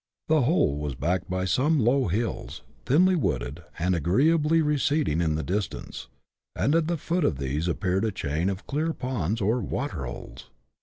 [0.29, 5.43] The whole was backed by some low hills, thinly wooded, and agreeably receding in the
[5.43, 6.07] distance,
[6.55, 10.49] and at the foot of these appeared a chain of clear ponds or" waterholes."